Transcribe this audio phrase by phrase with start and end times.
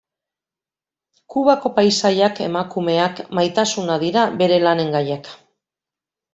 [1.33, 5.35] Kubako paisaiak, emakumeak, maitasuna dira bere lanen gaiak.